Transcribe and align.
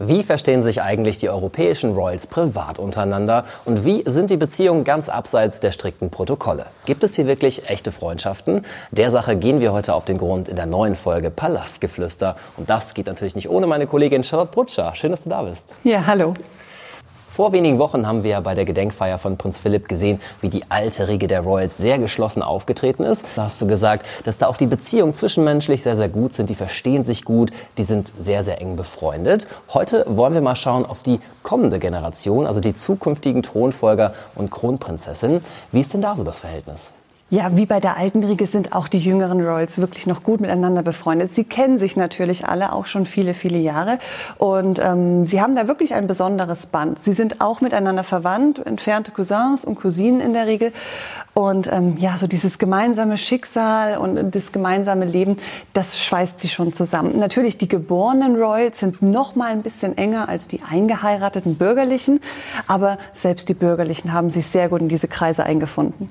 Wie 0.00 0.24
verstehen 0.24 0.64
sich 0.64 0.82
eigentlich 0.82 1.18
die 1.18 1.28
europäischen 1.28 1.94
Royals 1.94 2.26
privat 2.26 2.80
untereinander 2.80 3.44
und 3.64 3.84
wie 3.84 4.02
sind 4.06 4.28
die 4.28 4.36
Beziehungen 4.36 4.82
ganz 4.82 5.08
abseits 5.08 5.60
der 5.60 5.70
strikten 5.70 6.10
Protokolle? 6.10 6.66
Gibt 6.84 7.04
es 7.04 7.14
hier 7.14 7.28
wirklich 7.28 7.68
echte 7.68 7.92
Freundschaften? 7.92 8.66
Der 8.90 9.10
Sache 9.10 9.36
gehen 9.36 9.60
wir 9.60 9.72
heute 9.72 9.94
auf 9.94 10.04
den 10.04 10.18
Grund 10.18 10.48
in 10.48 10.56
der 10.56 10.66
neuen 10.66 10.96
Folge 10.96 11.30
Palastgeflüster 11.30 12.34
und 12.56 12.70
das 12.70 12.94
geht 12.94 13.06
natürlich 13.06 13.36
nicht 13.36 13.48
ohne 13.48 13.68
meine 13.68 13.86
Kollegin 13.86 14.24
Charlotte 14.24 14.50
Brutscher. 14.50 14.96
Schön, 14.96 15.12
dass 15.12 15.22
du 15.22 15.30
da 15.30 15.42
bist. 15.42 15.64
Ja, 15.84 16.04
hallo. 16.04 16.34
Vor 17.34 17.50
wenigen 17.50 17.80
Wochen 17.80 18.06
haben 18.06 18.22
wir 18.22 18.30
ja 18.30 18.40
bei 18.40 18.54
der 18.54 18.64
Gedenkfeier 18.64 19.18
von 19.18 19.36
Prinz 19.36 19.58
Philipp 19.58 19.88
gesehen, 19.88 20.20
wie 20.40 20.48
die 20.48 20.62
alte 20.68 21.08
Riege 21.08 21.26
der 21.26 21.40
Royals 21.40 21.76
sehr 21.76 21.98
geschlossen 21.98 22.44
aufgetreten 22.44 23.02
ist. 23.02 23.24
Da 23.34 23.46
hast 23.46 23.60
du 23.60 23.66
gesagt, 23.66 24.06
dass 24.22 24.38
da 24.38 24.46
auch 24.46 24.56
die 24.56 24.68
Beziehungen 24.68 25.14
zwischenmenschlich 25.14 25.82
sehr, 25.82 25.96
sehr 25.96 26.08
gut 26.08 26.32
sind. 26.32 26.48
Die 26.48 26.54
verstehen 26.54 27.02
sich 27.02 27.24
gut, 27.24 27.50
die 27.76 27.82
sind 27.82 28.12
sehr, 28.20 28.44
sehr 28.44 28.60
eng 28.60 28.76
befreundet. 28.76 29.48
Heute 29.72 30.04
wollen 30.08 30.34
wir 30.34 30.42
mal 30.42 30.54
schauen 30.54 30.86
auf 30.86 31.02
die 31.02 31.18
kommende 31.42 31.80
Generation, 31.80 32.46
also 32.46 32.60
die 32.60 32.72
zukünftigen 32.72 33.42
Thronfolger 33.42 34.14
und 34.36 34.52
Kronprinzessinnen. 34.52 35.40
Wie 35.72 35.80
ist 35.80 35.92
denn 35.92 36.02
da 36.02 36.14
so 36.14 36.22
das 36.22 36.38
Verhältnis? 36.38 36.92
Ja, 37.30 37.56
wie 37.56 37.64
bei 37.64 37.80
der 37.80 37.96
alten 37.96 38.22
Riege 38.22 38.46
sind 38.46 38.74
auch 38.74 38.86
die 38.86 38.98
jüngeren 38.98 39.40
Royals 39.40 39.78
wirklich 39.78 40.06
noch 40.06 40.22
gut 40.22 40.42
miteinander 40.42 40.82
befreundet. 40.82 41.34
Sie 41.34 41.44
kennen 41.44 41.78
sich 41.78 41.96
natürlich 41.96 42.46
alle 42.46 42.70
auch 42.72 42.84
schon 42.84 43.06
viele, 43.06 43.32
viele 43.32 43.56
Jahre 43.56 43.98
und 44.36 44.78
ähm, 44.78 45.24
sie 45.24 45.40
haben 45.40 45.56
da 45.56 45.66
wirklich 45.66 45.94
ein 45.94 46.06
besonderes 46.06 46.66
Band. 46.66 47.02
Sie 47.02 47.14
sind 47.14 47.40
auch 47.40 47.62
miteinander 47.62 48.04
verwandt, 48.04 48.64
entfernte 48.64 49.10
Cousins 49.10 49.64
und 49.64 49.76
Cousinen 49.76 50.20
in 50.20 50.34
der 50.34 50.46
Regel. 50.46 50.72
Und 51.32 51.72
ähm, 51.72 51.96
ja, 51.96 52.18
so 52.18 52.26
dieses 52.26 52.58
gemeinsame 52.58 53.16
Schicksal 53.16 53.96
und 53.96 54.36
das 54.36 54.52
gemeinsame 54.52 55.06
Leben, 55.06 55.38
das 55.72 55.98
schweißt 55.98 56.38
sie 56.38 56.48
schon 56.48 56.74
zusammen. 56.74 57.18
Natürlich, 57.18 57.56
die 57.56 57.68
geborenen 57.68 58.36
Royals 58.36 58.78
sind 58.78 59.00
noch 59.00 59.34
mal 59.34 59.50
ein 59.50 59.62
bisschen 59.62 59.96
enger 59.96 60.28
als 60.28 60.46
die 60.46 60.60
eingeheirateten 60.62 61.56
Bürgerlichen, 61.56 62.20
aber 62.68 62.98
selbst 63.14 63.48
die 63.48 63.54
Bürgerlichen 63.54 64.12
haben 64.12 64.28
sich 64.28 64.46
sehr 64.46 64.68
gut 64.68 64.82
in 64.82 64.88
diese 64.88 65.08
Kreise 65.08 65.42
eingefunden 65.42 66.10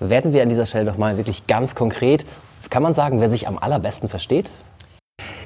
werden 0.00 0.32
wir 0.32 0.42
an 0.42 0.48
dieser 0.48 0.66
Stelle 0.66 0.84
doch 0.84 0.98
mal 0.98 1.16
wirklich 1.16 1.46
ganz 1.46 1.74
konkret. 1.74 2.24
Kann 2.70 2.82
man 2.82 2.94
sagen, 2.94 3.20
wer 3.20 3.28
sich 3.28 3.46
am 3.46 3.58
allerbesten 3.58 4.08
versteht? 4.08 4.50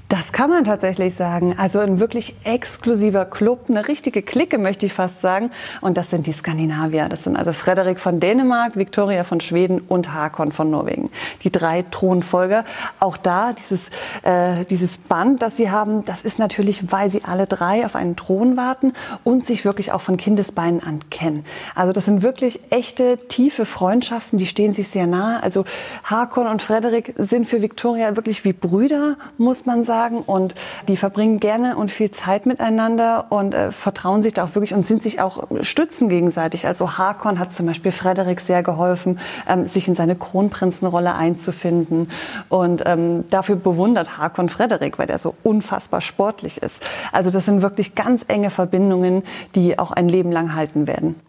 Das 0.08 0.32
kann 0.32 0.48
man 0.48 0.64
tatsächlich 0.64 1.14
sagen. 1.14 1.56
Also 1.58 1.80
ein 1.80 2.00
wirklich 2.00 2.34
exklusiver 2.44 3.26
Club, 3.26 3.66
eine 3.68 3.88
richtige 3.88 4.22
Clique 4.22 4.56
möchte 4.56 4.86
ich 4.86 4.94
fast 4.94 5.20
sagen. 5.20 5.50
Und 5.82 5.98
das 5.98 6.08
sind 6.08 6.26
die 6.26 6.32
Skandinavier. 6.32 7.10
Das 7.10 7.24
sind 7.24 7.36
also 7.36 7.52
Frederik 7.52 8.00
von 8.00 8.18
Dänemark, 8.18 8.76
Victoria 8.76 9.22
von 9.24 9.42
Schweden 9.42 9.80
und 9.80 10.14
Hakon 10.14 10.50
von 10.50 10.70
Norwegen. 10.70 11.10
Die 11.44 11.52
drei 11.52 11.82
Thronfolger. 11.82 12.64
Auch 13.00 13.18
da 13.18 13.52
dieses, 13.52 13.90
äh, 14.22 14.64
dieses 14.64 14.96
Band, 14.96 15.42
das 15.42 15.58
sie 15.58 15.70
haben, 15.70 16.06
das 16.06 16.22
ist 16.22 16.38
natürlich, 16.38 16.90
weil 16.90 17.10
sie 17.10 17.24
alle 17.24 17.46
drei 17.46 17.84
auf 17.84 17.94
einen 17.94 18.16
Thron 18.16 18.56
warten 18.56 18.94
und 19.24 19.44
sich 19.44 19.66
wirklich 19.66 19.92
auch 19.92 20.00
von 20.00 20.16
Kindesbeinen 20.16 20.82
an 20.82 21.10
kennen. 21.10 21.44
Also 21.74 21.92
das 21.92 22.06
sind 22.06 22.22
wirklich 22.22 22.60
echte, 22.70 23.18
tiefe 23.28 23.66
Freundschaften, 23.66 24.38
die 24.38 24.46
stehen 24.46 24.72
sich 24.72 24.88
sehr 24.88 25.06
nahe. 25.06 25.42
Also 25.42 25.66
Hakon 26.04 26.46
und 26.46 26.62
Frederik 26.62 27.12
sind 27.18 27.46
für 27.46 27.60
Victoria 27.60 28.16
wirklich 28.16 28.46
wie 28.46 28.54
Brüder, 28.54 29.18
muss 29.36 29.66
man 29.66 29.84
sagen 29.84 29.97
sagen. 29.98 30.22
Und 30.22 30.54
die 30.86 30.96
verbringen 30.96 31.40
gerne 31.40 31.76
und 31.76 31.90
viel 31.90 32.10
Zeit 32.10 32.46
miteinander 32.46 33.26
und 33.30 33.54
äh, 33.54 33.72
vertrauen 33.72 34.22
sich 34.22 34.34
da 34.34 34.44
auch 34.44 34.54
wirklich 34.54 34.74
und 34.74 34.86
sind 34.86 35.02
sich 35.02 35.20
auch 35.20 35.44
stützen 35.62 36.08
gegenseitig. 36.08 36.66
Also 36.66 36.98
Hakon 36.98 37.38
hat 37.38 37.52
zum 37.52 37.66
Beispiel 37.66 37.92
Frederik 37.92 38.40
sehr 38.40 38.62
geholfen, 38.62 39.18
ähm, 39.48 39.66
sich 39.66 39.88
in 39.88 39.94
seine 39.94 40.14
Kronprinzenrolle 40.14 41.14
einzufinden. 41.14 42.10
Und 42.48 42.82
ähm, 42.86 43.24
dafür 43.30 43.56
bewundert 43.56 44.18
Hakon 44.18 44.48
Frederik, 44.48 44.98
weil 44.98 45.06
der 45.06 45.18
so 45.18 45.34
unfassbar 45.42 46.00
sportlich 46.00 46.62
ist. 46.62 46.80
Also 47.12 47.30
das 47.30 47.44
sind 47.44 47.62
wirklich 47.62 47.94
ganz 47.94 48.24
enge 48.28 48.50
Verbindungen, 48.50 49.24
die 49.54 49.78
auch 49.78 49.90
ein 49.90 50.08
Leben 50.08 50.30
lang 50.30 50.54
halten 50.54 50.86
werden. 50.86 51.27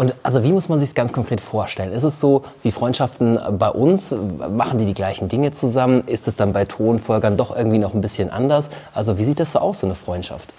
Und 0.00 0.14
also 0.22 0.42
wie 0.42 0.52
muss 0.52 0.70
man 0.70 0.78
sich 0.78 0.88
es 0.88 0.94
ganz 0.94 1.12
konkret 1.12 1.42
vorstellen? 1.42 1.92
Ist 1.92 2.04
es 2.04 2.20
so 2.20 2.42
wie 2.62 2.72
Freundschaften 2.72 3.38
bei 3.58 3.68
uns? 3.68 4.16
Machen 4.48 4.78
die 4.78 4.86
die 4.86 4.94
gleichen 4.94 5.28
Dinge 5.28 5.52
zusammen? 5.52 6.04
Ist 6.06 6.26
es 6.26 6.36
dann 6.36 6.54
bei 6.54 6.64
Tonfolgern 6.64 7.36
doch 7.36 7.54
irgendwie 7.54 7.76
noch 7.76 7.92
ein 7.92 8.00
bisschen 8.00 8.30
anders? 8.30 8.70
Also 8.94 9.18
wie 9.18 9.24
sieht 9.24 9.40
das 9.40 9.52
so 9.52 9.58
aus, 9.58 9.80
so 9.80 9.86
eine 9.86 9.94
Freundschaft? 9.94 10.54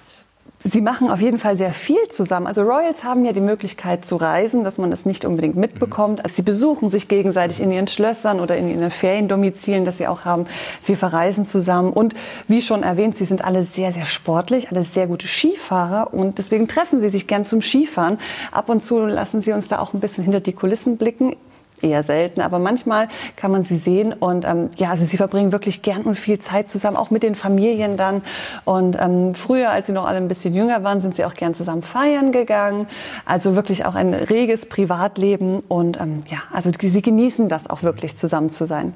Sie 0.64 0.82
machen 0.82 1.10
auf 1.10 1.20
jeden 1.20 1.40
Fall 1.40 1.58
sehr 1.58 1.74
viel 1.74 2.08
zusammen. 2.10 2.46
Also 2.46 2.62
Royals 2.62 3.04
haben 3.04 3.26
ja 3.26 3.34
die 3.34 3.42
Möglichkeit 3.42 4.06
zu 4.06 4.16
reisen, 4.16 4.64
dass 4.64 4.78
man 4.78 4.92
es 4.92 5.06
nicht 5.06 5.26
unbedingt 5.26 5.56
mitbekommt. 5.56 6.20
Mhm. 6.20 6.24
Also 6.24 6.36
sie 6.36 6.42
besuchen 6.44 6.90
sich 6.92 7.08
gegenseitig 7.08 7.60
in 7.60 7.72
ihren 7.72 7.88
Schlössern 7.88 8.40
oder 8.40 8.56
in 8.58 8.70
ihren 8.70 8.92
Feriendomizilen, 8.92 9.86
das 9.86 9.98
sie 9.98 10.08
auch 10.08 10.24
haben. 10.24 10.46
Sie 10.82 10.96
verreisen 10.96 11.48
zusammen. 11.48 11.92
Und 11.92 12.14
wie 12.48 12.62
schon 12.62 12.84
erwähnt, 12.84 13.16
sie 13.16 13.26
sind 13.26 13.44
alle 13.44 13.64
sehr, 13.64 13.92
sehr 13.92 14.06
sportlich, 14.06 14.70
alle 14.70 14.84
sehr 14.84 15.08
gute 15.08 15.28
Skifahrer. 15.28 16.14
Und 16.14 16.38
deswegen 16.38 16.68
treffen 16.68 17.02
sie 17.02 17.10
sich 17.10 17.26
gern 17.26 17.44
zum 17.44 17.64
Skifahren. 17.64 18.20
Ab 18.52 18.70
und 18.70 18.84
zu 18.84 19.00
lassen 19.00 19.42
sie 19.42 19.54
uns 19.54 19.68
da 19.68 19.80
auch 19.80 19.94
ein 19.94 20.00
bisschen 20.00 20.24
hinter 20.24 20.42
die 20.42 20.54
Kulissen 20.54 20.98
blicken 20.98 21.36
eher 21.82 22.04
selten, 22.04 22.42
aber 22.42 22.60
manchmal 22.60 23.08
kann 23.36 23.52
man 23.52 23.64
sie 23.64 23.78
sehen 23.78 24.14
und 24.14 24.46
ähm, 24.46 24.70
ja, 24.76 24.90
also 24.92 25.06
sie 25.06 25.18
verbringen 25.18 25.52
wirklich 25.52 25.82
gern 25.82 26.04
und 26.04 26.16
viel 26.16 26.40
Zeit 26.40 26.70
zusammen, 26.70 26.98
auch 26.98 27.10
mit 27.10 27.24
den 27.24 27.36
Familien 27.36 27.98
dann. 27.98 28.22
Und 28.66 28.98
ähm, 29.00 29.34
früher, 29.36 29.70
als 29.70 29.88
sie 29.88 29.94
noch 29.94 30.06
alle 30.06 30.18
ein 30.18 30.28
bisschen 30.28 30.54
jünger 30.54 30.84
waren, 30.84 31.02
sind 31.02 31.16
sie 31.16 31.26
auch 31.26 31.34
gern 31.34 31.54
zusammen 31.54 31.84
feiern 31.84 32.32
gegangen. 32.32 32.88
Also 33.26 33.56
wirklich 33.56 33.86
auch 33.86 33.96
ein 33.96 34.14
reges 34.14 34.68
Privatleben 34.68 35.60
und 35.68 36.00
ähm, 36.00 36.24
ja, 36.28 36.40
also 36.54 36.72
sie 36.80 37.02
genießen 37.02 37.50
das 37.50 37.70
auch 37.70 37.84
wirklich 37.84 38.16
zusammen 38.16 38.52
zu 38.52 38.66
sein. 38.66 38.94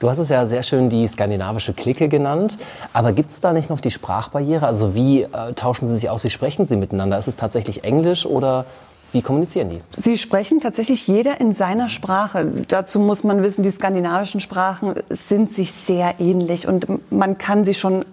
Du 0.00 0.08
hast 0.08 0.18
es 0.18 0.28
ja 0.28 0.46
sehr 0.46 0.62
schön 0.62 0.90
die 0.90 1.08
skandinavische 1.08 1.72
Clique 1.72 2.08
genannt. 2.08 2.56
Aber 2.92 3.12
gibt 3.12 3.30
es 3.30 3.40
da 3.40 3.52
nicht 3.52 3.68
noch 3.68 3.80
die 3.80 3.90
Sprachbarriere? 3.90 4.64
Also 4.64 4.94
wie 4.94 5.22
äh, 5.22 5.54
tauschen 5.56 5.88
sie 5.88 5.94
sich 5.94 6.08
aus? 6.08 6.22
Wie 6.22 6.30
sprechen 6.30 6.64
sie 6.64 6.76
miteinander? 6.76 7.18
Ist 7.18 7.26
es 7.26 7.34
tatsächlich 7.34 7.82
Englisch 7.82 8.24
oder 8.24 8.64
wie 9.12 9.22
kommunizieren 9.22 9.70
die? 9.70 9.80
Sie 10.02 10.18
sprechen 10.18 10.60
tatsächlich 10.60 11.06
jeder 11.06 11.40
in 11.40 11.52
seiner 11.52 11.88
Sprache. 11.88 12.46
Dazu 12.68 13.00
muss 13.00 13.24
man 13.24 13.42
wissen, 13.42 13.62
die 13.62 13.70
skandinavischen 13.70 14.40
Sprachen 14.40 14.94
sind 15.08 15.52
sich 15.52 15.72
sehr 15.72 16.20
ähnlich 16.20 16.68
und 16.68 16.86
man 17.10 17.38
kann 17.38 17.64
sie 17.64 17.74
schon 17.74 18.04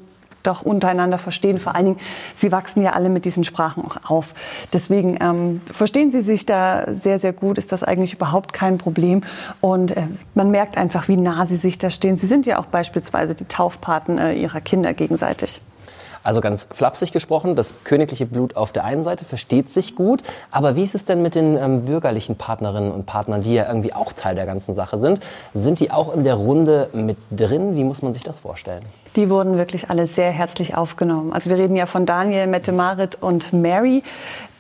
doch 0.46 0.62
untereinander 0.62 1.18
verstehen. 1.18 1.60
Vor 1.60 1.76
allen 1.76 1.86
Dingen, 1.86 2.00
sie 2.36 2.52
wachsen 2.52 2.82
ja 2.82 2.94
alle 2.94 3.10
mit 3.10 3.26
diesen 3.26 3.44
Sprachen 3.44 3.84
auch 3.84 4.10
auf. 4.10 4.34
Deswegen 4.74 5.18
ähm, 5.20 5.62
verstehen 5.74 6.12
sie 6.12 6.22
sich 6.22 6.46
da 6.46 6.94
sehr, 6.94 7.20
sehr 7.20 7.34
gut, 7.34 7.58
ist 7.58 7.72
das 7.72 7.84
eigentlich 7.84 8.14
überhaupt 8.14 8.54
kein 8.54 8.78
Problem. 8.78 9.24
Und 9.62 9.92
äh, 9.92 10.04
man 10.34 10.52
merkt 10.52 10.78
einfach, 10.78 11.08
wie 11.08 11.18
nah 11.18 11.46
sie 11.46 11.58
sich 11.58 11.78
da 11.78 11.90
stehen. 11.90 12.18
Sie 12.18 12.28
sind 12.28 12.46
ja 12.46 12.60
auch 12.60 12.68
beispielsweise 12.68 13.36
die 13.36 13.46
Taufpaten 13.46 14.18
äh, 14.18 14.34
ihrer 14.34 14.62
Kinder 14.62 14.94
gegenseitig. 14.94 15.62
Also 16.26 16.42
ganz 16.42 16.68
flapsig 16.72 17.12
gesprochen, 17.12 17.56
das 17.56 17.76
königliche 17.84 18.26
Blut 18.26 18.58
auf 18.58 18.72
der 18.72 18.84
einen 18.84 19.04
Seite 19.04 19.26
versteht 19.26 19.70
sich 19.70 19.96
gut, 19.96 20.24
aber 20.50 20.76
wie 20.76 20.82
ist 20.82 20.96
es 20.96 21.06
denn 21.06 21.22
mit 21.22 21.36
den 21.36 21.56
ähm, 21.56 21.86
bürgerlichen 21.86 22.36
Partnerinnen 22.36 22.92
und 22.92 23.06
Partnern, 23.06 23.44
die 23.44 23.54
ja 23.54 23.68
irgendwie 23.68 23.94
auch 23.94 24.12
Teil 24.12 24.34
der 24.34 24.48
ganzen 24.48 24.74
Sache 24.74 24.98
sind? 24.98 25.20
Sind 25.54 25.80
die 25.80 25.92
auch 25.92 26.12
in 26.16 26.24
der 26.24 26.34
Runde 26.34 26.90
mit 26.94 27.18
drin? 27.30 27.76
Wie 27.76 27.84
muss 27.84 28.02
man 28.02 28.16
sich 28.16 28.24
das 28.24 28.40
vorstellen? 28.40 28.82
Die 29.16 29.30
wurden 29.30 29.58
wirklich 29.58 29.92
alle 29.92 30.08
sehr 30.08 30.32
herzlich 30.32 30.76
aufgenommen. 30.76 31.32
Also 31.32 31.52
wir 31.52 31.58
reden 31.58 31.76
ja 31.76 31.86
von 31.86 32.08
Daniel, 32.08 32.48
Mette 32.48 32.72
Marit 32.72 33.22
und 33.22 33.54
Mary 33.54 34.02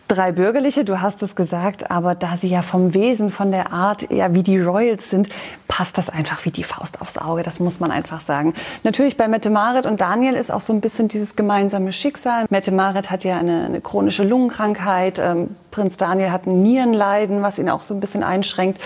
drei 0.07 0.31
Bürgerliche, 0.31 0.85
du 0.85 1.01
hast 1.01 1.23
es 1.23 1.35
gesagt, 1.35 1.89
aber 1.89 2.15
da 2.15 2.37
sie 2.37 2.47
ja 2.47 2.61
vom 2.61 2.93
Wesen, 2.93 3.31
von 3.31 3.51
der 3.51 3.71
Art, 3.71 4.11
ja, 4.11 4.33
wie 4.33 4.43
die 4.43 4.59
Royals 4.59 5.09
sind, 5.09 5.29
passt 5.67 5.97
das 5.97 6.09
einfach 6.09 6.45
wie 6.45 6.51
die 6.51 6.63
Faust 6.63 7.01
aufs 7.01 7.17
Auge, 7.17 7.41
das 7.41 7.59
muss 7.59 7.79
man 7.79 7.91
einfach 7.91 8.21
sagen. 8.21 8.53
Natürlich 8.83 9.17
bei 9.17 9.27
Mette 9.27 9.49
Marit 9.49 9.85
und 9.85 10.01
Daniel 10.01 10.35
ist 10.35 10.51
auch 10.51 10.61
so 10.61 10.73
ein 10.73 10.81
bisschen 10.81 11.07
dieses 11.07 11.35
gemeinsame 11.35 11.91
Schicksal. 11.91 12.45
Mette 12.49 12.71
Marit 12.71 13.09
hat 13.09 13.23
ja 13.23 13.37
eine, 13.37 13.65
eine 13.65 13.81
chronische 13.81 14.23
Lungenkrankheit, 14.23 15.19
ähm, 15.19 15.55
Prinz 15.71 15.97
Daniel 15.97 16.31
hat 16.31 16.45
ein 16.45 16.61
Nierenleiden, 16.61 17.41
was 17.41 17.59
ihn 17.59 17.69
auch 17.69 17.81
so 17.83 17.93
ein 17.93 17.99
bisschen 17.99 18.23
einschränkt 18.23 18.79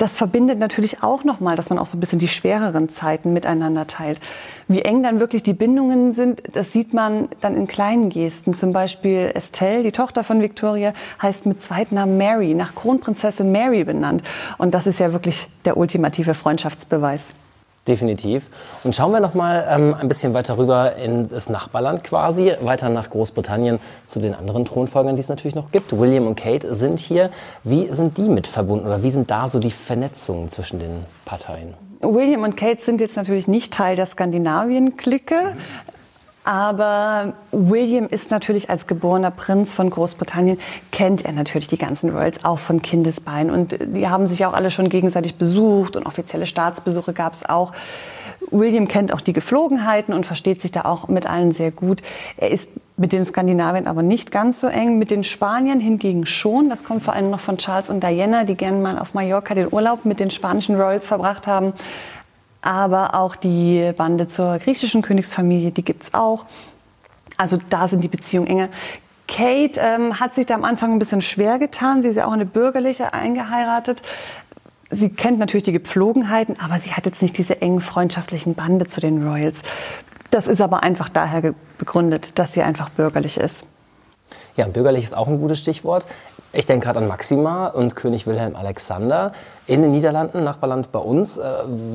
das 0.00 0.16
verbindet 0.16 0.58
natürlich 0.58 1.02
auch 1.02 1.24
nochmal, 1.24 1.56
dass 1.56 1.68
man 1.68 1.78
auch 1.78 1.86
so 1.86 1.96
ein 1.96 2.00
bisschen 2.00 2.18
die 2.18 2.28
schwereren 2.28 2.88
Zeiten 2.88 3.34
miteinander 3.34 3.86
teilt. 3.86 4.18
Wie 4.66 4.80
eng 4.80 5.02
dann 5.02 5.20
wirklich 5.20 5.42
die 5.42 5.52
Bindungen 5.52 6.12
sind, 6.12 6.42
das 6.54 6.72
sieht 6.72 6.94
man 6.94 7.28
dann 7.42 7.54
in 7.54 7.66
kleinen 7.66 8.08
Gesten. 8.08 8.54
Zum 8.54 8.72
Beispiel 8.72 9.30
Estelle, 9.34 9.82
die 9.82 9.92
Tochter 9.92 10.24
von 10.24 10.40
Victoria, 10.40 10.94
heißt 11.20 11.44
mit 11.44 11.60
Zweitnamen 11.60 12.16
Mary, 12.16 12.54
nach 12.54 12.74
Kronprinzessin 12.74 13.52
Mary 13.52 13.84
benannt. 13.84 14.22
Und 14.56 14.72
das 14.72 14.86
ist 14.86 15.00
ja 15.00 15.12
wirklich 15.12 15.48
der 15.66 15.76
ultimative 15.76 16.32
Freundschaftsbeweis. 16.32 17.26
Definitiv. 17.88 18.50
Und 18.84 18.94
schauen 18.94 19.10
wir 19.10 19.20
noch 19.20 19.34
mal 19.34 19.66
ähm, 19.68 19.94
ein 19.98 20.06
bisschen 20.06 20.34
weiter 20.34 20.58
rüber 20.58 20.96
in 20.96 21.30
das 21.30 21.48
Nachbarland 21.48 22.04
quasi, 22.04 22.52
weiter 22.60 22.90
nach 22.90 23.08
Großbritannien 23.08 23.80
zu 24.06 24.18
den 24.18 24.34
anderen 24.34 24.66
Thronfolgern, 24.66 25.14
die 25.14 25.22
es 25.22 25.28
natürlich 25.28 25.54
noch 25.54 25.72
gibt. 25.72 25.98
William 25.98 26.26
und 26.26 26.34
Kate 26.34 26.74
sind 26.74 27.00
hier. 27.00 27.30
Wie 27.64 27.90
sind 27.92 28.18
die 28.18 28.28
mit 28.28 28.46
verbunden 28.46 28.86
oder 28.86 29.02
wie 29.02 29.10
sind 29.10 29.30
da 29.30 29.48
so 29.48 29.58
die 29.58 29.70
Vernetzungen 29.70 30.50
zwischen 30.50 30.78
den 30.78 31.06
Parteien? 31.24 31.74
William 32.00 32.42
und 32.42 32.56
Kate 32.56 32.82
sind 32.82 33.00
jetzt 33.00 33.16
natürlich 33.16 33.48
nicht 33.48 33.72
Teil 33.72 33.96
der 33.96 34.06
Skandinavien-Clique. 34.06 35.56
Aber 36.42 37.34
William 37.52 38.06
ist 38.08 38.30
natürlich 38.30 38.70
als 38.70 38.86
geborener 38.86 39.30
Prinz 39.30 39.74
von 39.74 39.90
Großbritannien, 39.90 40.58
kennt 40.90 41.24
er 41.24 41.32
natürlich 41.32 41.68
die 41.68 41.76
ganzen 41.78 42.10
Royals 42.10 42.44
auch 42.44 42.58
von 42.58 42.80
Kindesbeinen. 42.80 43.52
Und 43.52 43.78
die 43.80 44.08
haben 44.08 44.26
sich 44.26 44.46
auch 44.46 44.54
alle 44.54 44.70
schon 44.70 44.88
gegenseitig 44.88 45.36
besucht 45.36 45.96
und 45.96 46.06
offizielle 46.06 46.46
Staatsbesuche 46.46 47.12
gab 47.12 47.34
es 47.34 47.46
auch. 47.46 47.72
William 48.50 48.88
kennt 48.88 49.12
auch 49.12 49.20
die 49.20 49.34
Geflogenheiten 49.34 50.14
und 50.14 50.24
versteht 50.24 50.62
sich 50.62 50.72
da 50.72 50.86
auch 50.86 51.08
mit 51.08 51.26
allen 51.26 51.52
sehr 51.52 51.70
gut. 51.70 52.00
Er 52.38 52.50
ist 52.50 52.70
Mit 53.00 53.12
den 53.14 53.24
Skandinaviern 53.24 53.86
aber 53.86 54.02
nicht 54.02 54.30
ganz 54.30 54.60
so 54.60 54.66
eng, 54.66 54.98
mit 54.98 55.10
den 55.10 55.24
Spaniern 55.24 55.80
hingegen 55.80 56.26
schon. 56.26 56.68
Das 56.68 56.84
kommt 56.84 57.02
vor 57.02 57.14
allem 57.14 57.30
noch 57.30 57.40
von 57.40 57.56
Charles 57.56 57.88
und 57.88 58.04
Diana, 58.04 58.44
die 58.44 58.56
gerne 58.56 58.76
mal 58.78 58.98
auf 58.98 59.14
Mallorca 59.14 59.54
den 59.54 59.72
Urlaub 59.72 60.04
mit 60.04 60.20
den 60.20 60.30
spanischen 60.30 60.78
Royals 60.78 61.06
verbracht 61.06 61.46
haben. 61.46 61.72
Aber 62.62 63.14
auch 63.14 63.36
die 63.36 63.92
Bande 63.96 64.28
zur 64.28 64.58
griechischen 64.58 65.02
Königsfamilie, 65.02 65.70
die 65.70 65.84
gibt's 65.84 66.12
auch. 66.12 66.46
Also 67.36 67.58
da 67.70 67.88
sind 67.88 68.04
die 68.04 68.08
Beziehungen 68.08 68.46
enger. 68.46 68.68
Kate 69.26 69.80
ähm, 69.80 70.20
hat 70.20 70.34
sich 70.34 70.46
da 70.46 70.54
am 70.54 70.64
Anfang 70.64 70.92
ein 70.92 70.98
bisschen 70.98 71.22
schwer 71.22 71.58
getan. 71.58 72.02
Sie 72.02 72.08
ist 72.08 72.16
ja 72.16 72.26
auch 72.26 72.32
eine 72.32 72.46
bürgerliche 72.46 73.14
eingeheiratet. 73.14 74.02
Sie 74.90 75.08
kennt 75.08 75.38
natürlich 75.38 75.62
die 75.62 75.72
Gepflogenheiten, 75.72 76.58
aber 76.60 76.78
sie 76.80 76.92
hat 76.92 77.06
jetzt 77.06 77.22
nicht 77.22 77.38
diese 77.38 77.62
engen 77.62 77.80
freundschaftlichen 77.80 78.56
Bande 78.56 78.86
zu 78.86 79.00
den 79.00 79.26
Royals. 79.26 79.62
Das 80.32 80.48
ist 80.48 80.60
aber 80.60 80.82
einfach 80.82 81.08
daher 81.08 81.54
begründet, 81.78 82.38
dass 82.38 82.52
sie 82.52 82.62
einfach 82.62 82.90
bürgerlich 82.90 83.36
ist. 83.36 83.64
Ja, 84.60 84.68
bürgerlich 84.68 85.04
ist 85.04 85.16
auch 85.16 85.26
ein 85.26 85.40
gutes 85.40 85.58
Stichwort. 85.58 86.06
Ich 86.52 86.66
denke 86.66 86.84
gerade 86.84 86.98
an 86.98 87.08
Maxima 87.08 87.68
und 87.68 87.96
König 87.96 88.26
Wilhelm 88.26 88.56
Alexander 88.56 89.32
in 89.66 89.80
den 89.80 89.90
Niederlanden, 89.90 90.44
Nachbarland 90.44 90.92
bei 90.92 90.98
uns. 90.98 91.38
Äh, 91.38 91.44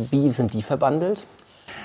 wie 0.10 0.32
sind 0.32 0.52
die 0.52 0.64
verbandelt? 0.64 1.28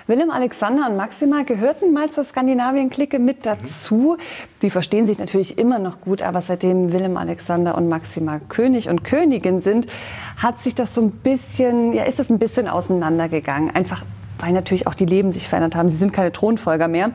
Willem 0.07 0.31
Alexander 0.31 0.89
und 0.89 0.97
Maxima 0.97 1.43
gehörten 1.43 1.93
mal 1.93 2.09
zur 2.09 2.25
Skandinavien-Clique 2.25 3.19
mit 3.19 3.45
dazu. 3.45 4.17
Die 4.63 4.71
verstehen 4.71 5.07
sich 5.07 5.19
natürlich 5.19 5.59
immer 5.59 5.79
noch 5.79 6.01
gut, 6.01 6.23
aber 6.23 6.41
seitdem 6.41 6.95
Willem 6.95 7.19
Alexander 7.19 7.77
und 7.77 7.91
Maxima 7.91 8.41
König 8.49 8.89
und 8.89 9.05
Königin 9.05 9.61
sind, 9.61 9.87
hat 10.39 10.63
sich 10.63 10.75
das 10.75 10.95
so 10.95 11.03
ein 11.03 11.11
bisschen, 11.11 11.93
ja, 11.93 12.05
ist 12.05 12.19
das 12.19 12.31
ein 12.31 12.39
bisschen 12.39 12.69
auseinandergegangen. 12.69 13.71
Einfach 13.75 14.03
weil 14.41 14.53
natürlich 14.53 14.87
auch 14.87 14.95
die 14.95 15.07
Leben 15.07 15.33
sich 15.33 15.49
verändert 15.49 15.75
haben. 15.75 15.89
Sie 15.89 15.97
sind 15.97 16.13
keine 16.13 16.33
Thronfolger 16.33 16.89
mehr 16.89 17.11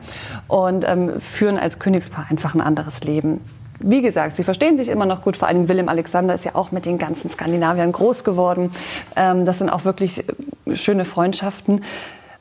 und 0.48 0.84
ähm, 0.86 1.20
führen 1.20 1.58
als 1.58 1.78
Königspaar 1.78 2.26
einfach 2.30 2.54
ein 2.54 2.60
anderes 2.60 3.04
Leben. 3.04 3.40
Wie 3.80 4.00
gesagt, 4.00 4.36
sie 4.36 4.44
verstehen 4.44 4.76
sich 4.78 4.88
immer 4.88 5.04
noch 5.04 5.22
gut. 5.22 5.36
Vor 5.36 5.48
allem 5.48 5.68
Willem 5.68 5.88
Alexander 5.88 6.34
ist 6.34 6.44
ja 6.44 6.54
auch 6.54 6.72
mit 6.72 6.86
den 6.86 6.96
ganzen 6.96 7.28
Skandinaviern 7.28 7.92
groß 7.92 8.24
geworden. 8.24 8.72
Ähm, 9.16 9.44
das 9.44 9.58
sind 9.58 9.68
auch 9.68 9.84
wirklich 9.84 10.24
äh, 10.66 10.76
schöne 10.76 11.04
Freundschaften. 11.04 11.82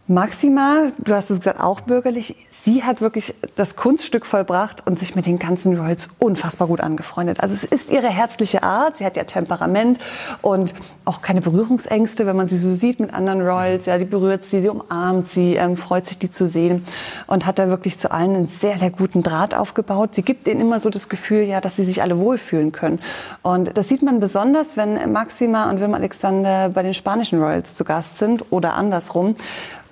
Maxima, 0.07 0.91
du 0.99 1.15
hast 1.15 1.31
es 1.31 1.39
gesagt, 1.39 1.59
auch 1.59 1.81
bürgerlich. 1.81 2.35
Sie 2.51 2.83
hat 2.83 3.01
wirklich 3.01 3.33
das 3.55 3.75
Kunststück 3.75 4.27
vollbracht 4.27 4.85
und 4.85 4.99
sich 4.99 5.15
mit 5.15 5.25
den 5.25 5.39
ganzen 5.39 5.75
Royals 5.79 6.09
unfassbar 6.19 6.67
gut 6.67 6.79
angefreundet. 6.79 7.39
Also 7.39 7.55
es 7.55 7.63
ist 7.63 7.89
ihre 7.89 8.07
herzliche 8.07 8.61
Art. 8.61 8.97
Sie 8.97 9.05
hat 9.05 9.17
ja 9.17 9.23
Temperament 9.23 9.99
und 10.43 10.75
auch 11.05 11.23
keine 11.23 11.41
Berührungsängste, 11.41 12.27
wenn 12.27 12.35
man 12.35 12.45
sie 12.45 12.57
so 12.57 12.75
sieht 12.75 12.99
mit 12.99 13.15
anderen 13.15 13.41
Royals. 13.41 13.87
Ja, 13.87 13.97
die 13.97 14.05
berührt 14.05 14.45
sie, 14.45 14.61
sie 14.61 14.69
umarmt 14.69 15.27
sie, 15.27 15.55
ähm, 15.55 15.75
freut 15.75 16.05
sich, 16.05 16.19
die 16.19 16.29
zu 16.29 16.47
sehen 16.47 16.85
und 17.25 17.47
hat 17.47 17.57
da 17.57 17.67
wirklich 17.67 17.97
zu 17.97 18.11
allen 18.11 18.35
einen 18.35 18.47
sehr, 18.47 18.77
sehr 18.77 18.91
guten 18.91 19.23
Draht 19.23 19.55
aufgebaut. 19.55 20.13
Sie 20.13 20.21
gibt 20.21 20.47
ihnen 20.47 20.61
immer 20.61 20.79
so 20.79 20.91
das 20.91 21.09
Gefühl, 21.09 21.41
ja, 21.43 21.61
dass 21.61 21.77
sie 21.77 21.83
sich 21.83 22.03
alle 22.03 22.19
wohlfühlen 22.19 22.71
können. 22.71 22.99
Und 23.41 23.75
das 23.75 23.87
sieht 23.87 24.03
man 24.03 24.19
besonders, 24.19 24.77
wenn 24.77 25.11
Maxima 25.11 25.67
und 25.71 25.79
Wilm 25.79 25.95
Alexander 25.95 26.69
bei 26.69 26.83
den 26.83 26.93
spanischen 26.93 27.41
Royals 27.41 27.73
zu 27.73 27.83
Gast 27.83 28.19
sind 28.19 28.51
oder 28.51 28.75
andersrum 28.75 29.35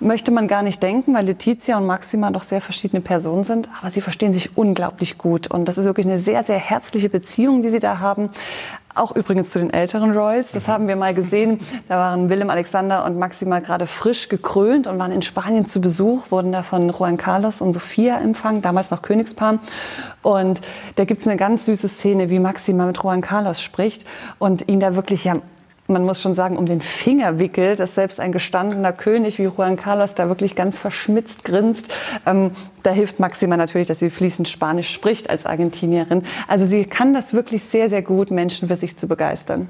möchte 0.00 0.30
man 0.30 0.48
gar 0.48 0.62
nicht 0.62 0.82
denken, 0.82 1.14
weil 1.14 1.26
Letizia 1.26 1.76
und 1.78 1.86
Maxima 1.86 2.30
doch 2.30 2.42
sehr 2.42 2.60
verschiedene 2.60 3.00
Personen 3.00 3.44
sind, 3.44 3.68
aber 3.80 3.90
sie 3.90 4.00
verstehen 4.00 4.32
sich 4.32 4.56
unglaublich 4.56 5.18
gut. 5.18 5.46
Und 5.48 5.66
das 5.66 5.78
ist 5.78 5.84
wirklich 5.84 6.06
eine 6.06 6.18
sehr, 6.18 6.44
sehr 6.44 6.58
herzliche 6.58 7.08
Beziehung, 7.08 7.62
die 7.62 7.70
sie 7.70 7.80
da 7.80 7.98
haben. 7.98 8.30
Auch 8.96 9.10
übrigens 9.16 9.50
zu 9.50 9.58
den 9.58 9.72
älteren 9.72 10.16
Royals. 10.16 10.52
Das 10.52 10.68
haben 10.68 10.86
wir 10.86 10.94
mal 10.94 11.14
gesehen. 11.14 11.58
Da 11.88 11.96
waren 11.96 12.28
Willem 12.28 12.48
Alexander 12.48 13.04
und 13.04 13.18
Maxima 13.18 13.58
gerade 13.58 13.86
frisch 13.86 14.28
gekrönt 14.28 14.86
und 14.86 15.00
waren 15.00 15.10
in 15.10 15.22
Spanien 15.22 15.66
zu 15.66 15.80
Besuch, 15.80 16.30
wurden 16.30 16.52
da 16.52 16.62
von 16.62 16.90
Juan 16.90 17.16
Carlos 17.16 17.60
und 17.60 17.72
Sofia 17.72 18.18
empfangen, 18.20 18.62
damals 18.62 18.92
noch 18.92 19.02
Königspaar. 19.02 19.58
Und 20.22 20.60
da 20.94 21.04
gibt's 21.04 21.26
eine 21.26 21.36
ganz 21.36 21.66
süße 21.66 21.88
Szene, 21.88 22.30
wie 22.30 22.38
Maxima 22.38 22.86
mit 22.86 23.02
Juan 23.02 23.20
Carlos 23.20 23.60
spricht 23.60 24.06
und 24.38 24.68
ihn 24.68 24.78
da 24.78 24.94
wirklich 24.94 25.24
ja 25.24 25.34
man 25.86 26.04
muss 26.04 26.20
schon 26.20 26.34
sagen, 26.34 26.56
um 26.56 26.66
den 26.66 26.80
Finger 26.80 27.38
wickelt, 27.38 27.78
dass 27.78 27.94
selbst 27.94 28.18
ein 28.20 28.32
gestandener 28.32 28.92
König 28.92 29.38
wie 29.38 29.44
Juan 29.44 29.76
Carlos 29.76 30.14
da 30.14 30.28
wirklich 30.28 30.56
ganz 30.56 30.78
verschmitzt 30.78 31.44
grinst. 31.44 31.92
Ähm, 32.24 32.52
da 32.82 32.90
hilft 32.90 33.20
Maxima 33.20 33.56
natürlich, 33.56 33.88
dass 33.88 33.98
sie 33.98 34.10
fließend 34.10 34.48
Spanisch 34.48 34.90
spricht 34.90 35.28
als 35.28 35.44
Argentinierin. 35.46 36.24
Also 36.48 36.66
sie 36.66 36.84
kann 36.84 37.12
das 37.12 37.34
wirklich 37.34 37.64
sehr, 37.64 37.88
sehr 37.88 38.02
gut, 38.02 38.30
Menschen 38.30 38.68
für 38.68 38.76
sich 38.76 38.96
zu 38.96 39.06
begeistern. 39.06 39.68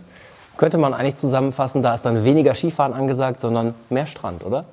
Könnte 0.57 0.79
man 0.79 0.95
eigentlich 0.95 1.17
zusammenfassen, 1.17 1.83
da 1.83 1.95
ist 1.95 2.03
dann 2.03 2.25
weniger 2.25 2.55
Skifahren 2.55 2.93
angesagt, 2.93 3.41
sondern 3.41 3.75
mehr 3.91 4.07
Strand, 4.07 4.45
oder? 4.45 4.67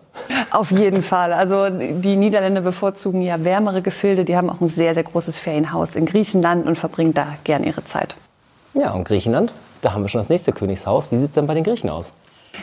Auf 0.51 0.69
jeden 0.69 1.01
Fall. 1.01 1.33
Also 1.33 1.69
die 1.69 2.17
Niederländer 2.17 2.61
bevorzugen 2.61 3.23
ja 3.23 3.43
wärmere 3.43 3.81
Gefilde. 3.81 4.25
Die 4.25 4.37
haben 4.37 4.51
auch 4.51 4.61
ein 4.61 4.67
sehr, 4.67 4.93
sehr 4.93 5.03
großes 5.03 5.39
Ferienhaus 5.39 5.95
in 5.95 6.05
Griechenland 6.05 6.67
und 6.67 6.77
verbringen 6.77 7.15
da 7.15 7.25
gern 7.43 7.63
ihre 7.63 7.83
Zeit. 7.83 8.15
Ja, 8.75 8.91
und 8.91 9.05
Griechenland 9.05 9.53
da 9.81 9.93
haben 9.93 10.03
wir 10.03 10.09
schon 10.09 10.21
das 10.21 10.29
nächste 10.29 10.51
Königshaus. 10.51 11.11
Wie 11.11 11.17
sieht 11.17 11.29
es 11.29 11.35
denn 11.35 11.47
bei 11.47 11.53
den 11.53 11.63
Griechen 11.63 11.89
aus? 11.89 12.13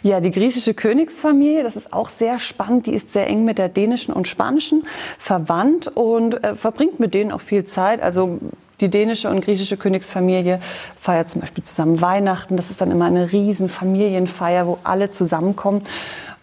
Ja, 0.03 0.21
die 0.21 0.31
griechische 0.31 0.75
Königsfamilie, 0.75 1.63
das 1.63 1.75
ist 1.75 1.93
auch 1.93 2.09
sehr 2.09 2.39
spannend. 2.39 2.87
Die 2.87 2.93
ist 2.93 3.13
sehr 3.13 3.27
eng 3.27 3.45
mit 3.45 3.59
der 3.59 3.69
dänischen 3.69 4.13
und 4.13 4.29
spanischen 4.29 4.87
verwandt 5.19 5.89
und 5.89 6.45
äh, 6.45 6.55
verbringt 6.55 7.01
mit 7.01 7.15
denen 7.15 7.33
auch 7.33 7.41
viel 7.41 7.65
Zeit. 7.65 8.01
Also 8.03 8.39
die 8.81 8.91
dänische 8.91 9.29
und 9.29 9.41
griechische 9.41 9.77
Königsfamilie 9.77 10.61
feiert 11.01 11.31
zum 11.31 11.41
Beispiel 11.41 11.65
zusammen 11.65 12.01
Weihnachten. 12.01 12.57
Das 12.57 12.71
ist 12.71 12.81
dann 12.81 12.91
immer 12.91 13.07
eine 13.07 13.33
riesen 13.33 13.69
Familienfeier, 13.69 14.67
wo 14.67 14.79
alle 14.85 15.11
zusammenkommen. 15.11 15.83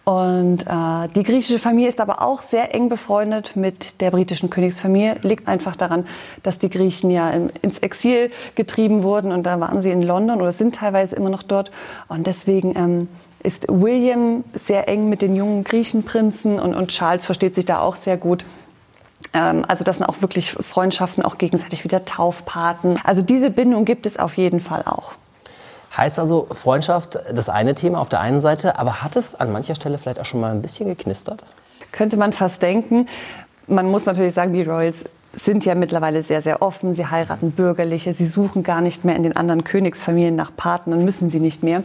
Und 0.08 0.62
äh, 0.68 1.08
die 1.16 1.24
griechische 1.24 1.58
Familie 1.58 1.88
ist 1.88 2.00
aber 2.00 2.22
auch 2.22 2.40
sehr 2.40 2.72
eng 2.72 2.88
befreundet 2.88 3.56
mit 3.56 4.00
der 4.00 4.12
britischen 4.12 4.50
Königsfamilie. 4.50 5.16
Liegt 5.22 5.48
einfach 5.48 5.74
daran, 5.74 6.06
dass 6.44 6.60
die 6.60 6.70
Griechen 6.70 7.10
ja 7.10 7.28
im, 7.30 7.50
ins 7.60 7.80
Exil 7.80 8.30
getrieben 8.54 9.02
wurden 9.02 9.32
und 9.32 9.42
da 9.42 9.58
waren 9.58 9.82
sie 9.82 9.90
in 9.90 10.02
London 10.02 10.40
oder 10.40 10.52
sind 10.52 10.76
teilweise 10.76 11.16
immer 11.16 11.28
noch 11.28 11.42
dort. 11.42 11.72
Und 12.06 12.28
deswegen 12.28 12.76
ähm, 12.76 13.08
ist 13.42 13.66
William 13.68 14.44
sehr 14.54 14.86
eng 14.86 15.08
mit 15.08 15.22
den 15.22 15.34
jungen 15.34 15.64
Griechenprinzen 15.64 16.60
und, 16.60 16.76
und 16.76 16.86
Charles 16.92 17.26
versteht 17.26 17.56
sich 17.56 17.64
da 17.64 17.80
auch 17.80 17.96
sehr 17.96 18.16
gut. 18.16 18.44
Ähm, 19.32 19.64
also 19.66 19.82
das 19.82 19.96
sind 19.96 20.06
auch 20.06 20.20
wirklich 20.20 20.52
Freundschaften, 20.52 21.24
auch 21.24 21.36
gegenseitig 21.36 21.82
wieder 21.82 22.04
Taufpaten. 22.04 23.00
Also 23.02 23.22
diese 23.22 23.50
Bindung 23.50 23.84
gibt 23.84 24.06
es 24.06 24.20
auf 24.20 24.36
jeden 24.36 24.60
Fall 24.60 24.84
auch. 24.86 25.14
Heißt 25.96 26.18
also 26.18 26.46
Freundschaft 26.50 27.18
das 27.32 27.48
eine 27.48 27.74
Thema 27.74 28.00
auf 28.00 28.08
der 28.08 28.20
einen 28.20 28.40
Seite, 28.40 28.78
aber 28.78 29.02
hat 29.02 29.16
es 29.16 29.34
an 29.34 29.52
mancher 29.52 29.74
Stelle 29.74 29.98
vielleicht 29.98 30.20
auch 30.20 30.24
schon 30.24 30.40
mal 30.40 30.50
ein 30.50 30.62
bisschen 30.62 30.88
geknistert? 30.88 31.42
Könnte 31.92 32.16
man 32.16 32.32
fast 32.32 32.62
denken. 32.62 33.08
Man 33.66 33.86
muss 33.86 34.04
natürlich 34.04 34.34
sagen, 34.34 34.52
die 34.52 34.62
Royals 34.62 35.04
sind 35.36 35.66
ja 35.66 35.74
mittlerweile 35.74 36.22
sehr, 36.22 36.40
sehr 36.40 36.62
offen. 36.62 36.94
Sie 36.94 37.06
heiraten 37.06 37.52
Bürgerliche. 37.52 38.14
Sie 38.14 38.26
suchen 38.26 38.62
gar 38.62 38.80
nicht 38.80 39.04
mehr 39.04 39.14
in 39.16 39.22
den 39.22 39.36
anderen 39.36 39.64
Königsfamilien 39.64 40.34
nach 40.34 40.50
Partnern, 40.56 41.04
müssen 41.04 41.28
sie 41.28 41.40
nicht 41.40 41.62
mehr. 41.62 41.82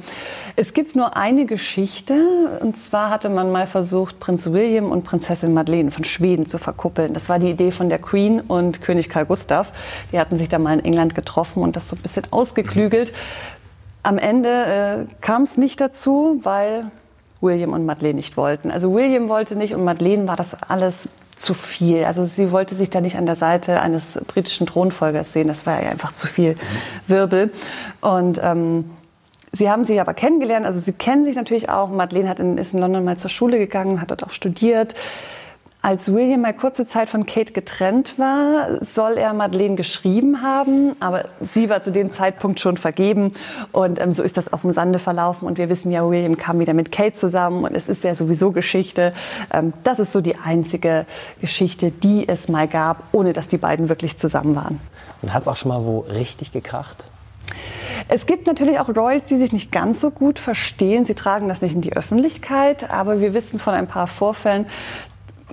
Es 0.56 0.74
gibt 0.74 0.96
nur 0.96 1.18
eine 1.18 1.46
Geschichte. 1.46 2.60
Und 2.62 2.78
zwar 2.78 3.10
hatte 3.10 3.30
man 3.30 3.52
mal 3.52 3.68
versucht, 3.68 4.20
Prinz 4.20 4.48
William 4.52 4.92
und 4.92 5.04
Prinzessin 5.04 5.54
Madeleine 5.54 5.92
von 5.92 6.06
Schweden 6.06 6.46
zu 6.46 6.58
verkuppeln. 6.58 7.14
Das 7.14 7.28
war 7.28 7.40
die 7.40 7.50
Idee 7.50 7.72
von 7.72 7.90
der 7.90 8.00
Queen 8.00 8.40
und 8.40 8.82
König 8.82 9.10
Karl 9.10 9.26
Gustav. 9.26 9.72
Die 10.12 10.20
hatten 10.20 10.38
sich 10.38 10.48
da 10.48 10.58
mal 10.58 10.80
in 10.80 10.86
England 10.86 11.14
getroffen 11.14 11.62
und 11.62 11.76
das 11.76 11.90
so 11.90 11.98
ein 11.98 12.02
bisschen 12.02 12.24
ausgeklügelt. 12.32 13.12
Am 14.04 14.18
Ende 14.18 15.08
äh, 15.10 15.16
kam 15.22 15.44
es 15.44 15.58
nicht 15.58 15.80
dazu, 15.80 16.40
weil 16.44 16.92
William 17.42 17.74
und 17.74 17.86
Madeleine 17.86 18.16
nicht 18.16 18.38
wollten. 18.38 18.72
Also 18.72 18.94
William 18.94 19.30
wollte 19.30 19.56
nicht 19.56 19.74
und 19.74 19.84
Madeleine 19.84 20.28
war 20.28 20.36
das 20.36 20.56
alles 20.68 21.10
zu 21.36 21.54
viel. 21.54 22.06
Also 22.06 22.26
sie 22.26 22.52
wollte 22.52 22.76
sich 22.76 22.90
da 22.90 23.02
nicht 23.02 23.18
an 23.18 23.26
der 23.26 23.36
Seite 23.36 23.82
eines 23.82 24.20
britischen 24.28 24.68
Thronfolgers 24.68 25.34
sehen. 25.34 25.48
Das 25.48 25.66
war 25.66 25.82
ja 25.82 25.90
einfach 25.90 26.14
zu 26.14 26.28
viel 26.28 26.56
Wirbel. 27.08 27.52
Und 28.00 28.40
ähm, 28.44 28.92
sie 29.52 29.70
haben 29.70 29.86
sich 29.86 30.00
aber 30.00 30.14
kennengelernt. 30.14 30.66
Also 30.66 30.80
sie 30.80 30.94
kennen 30.94 31.26
sich 31.26 31.36
natürlich 31.36 31.70
auch. 31.70 31.90
Madeleine 31.90 32.30
hat 32.30 32.40
in, 32.40 32.58
ist 32.58 32.74
in 32.74 32.80
London 32.80 33.04
mal 33.04 33.18
zur 33.18 33.30
Schule 33.30 33.58
gegangen, 33.58 34.02
hat 34.02 34.12
dort 34.12 34.24
auch 34.24 34.32
studiert. 34.32 34.94
Als 35.84 36.14
William 36.14 36.42
mal 36.42 36.54
kurze 36.54 36.86
Zeit 36.86 37.10
von 37.10 37.26
Kate 37.26 37.54
getrennt 37.54 38.20
war, 38.20 38.84
soll 38.86 39.14
er 39.14 39.34
Madeleine 39.34 39.76
geschrieben 39.76 40.44
haben, 40.44 40.96
aber 41.00 41.26
sie 41.40 41.70
war 41.70 41.82
zu 41.82 41.92
dem 41.92 42.12
Zeitpunkt 42.12 42.60
schon 42.60 42.78
vergeben 42.78 43.34
und 43.72 44.00
ähm, 44.00 44.14
so 44.14 44.22
ist 44.22 44.38
das 44.38 44.54
auch 44.54 44.64
im 44.64 44.74
Sande 44.74 45.00
verlaufen 45.00 45.48
und 45.48 45.58
wir 45.58 45.70
wissen 45.70 45.92
ja, 45.92 46.08
William 46.08 46.38
kam 46.38 46.60
wieder 46.60 46.76
mit 46.76 46.92
Kate 46.92 47.16
zusammen 47.16 47.64
und 47.64 47.74
es 47.74 47.90
ist 47.90 48.04
ja 48.04 48.14
sowieso 48.14 48.52
Geschichte. 48.52 49.12
Ähm, 49.52 49.74
das 49.84 49.98
ist 49.98 50.12
so 50.12 50.22
die 50.22 50.36
einzige 50.36 51.08
Geschichte, 51.40 51.90
die 51.90 52.30
es 52.30 52.48
mal 52.48 52.68
gab, 52.68 53.04
ohne 53.12 53.34
dass 53.34 53.48
die 53.48 53.58
beiden 53.58 53.90
wirklich 53.90 54.20
zusammen 54.20 54.56
waren. 54.56 54.80
Und 55.24 55.34
hat 55.34 55.42
es 55.42 55.48
auch 55.48 55.58
schon 55.58 55.70
mal 55.70 55.84
wo 55.84 56.02
richtig 56.02 56.52
gekracht? 56.52 57.08
Es 58.08 58.26
gibt 58.26 58.48
natürlich 58.48 58.80
auch 58.80 58.90
Royals, 58.90 59.26
die 59.26 59.38
sich 59.38 59.52
nicht 59.52 59.72
ganz 59.72 60.02
so 60.02 60.12
gut 60.12 60.40
verstehen. 60.40 61.06
Sie 61.06 61.16
tragen 61.16 61.48
das 61.48 61.62
nicht 61.62 61.76
in 61.76 61.82
die 61.82 61.94
Öffentlichkeit, 61.94 62.90
aber 62.92 63.20
wir 63.20 63.34
wissen 63.34 63.60
von 63.60 63.74
ein 63.74 63.88
paar 63.88 64.08
Vorfällen, 64.08 64.66